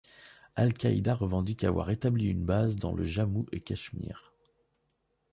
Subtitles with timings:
[0.55, 4.33] Al-Qaïda revendique avoir établi une base dans le Jammu-et-Cachemire.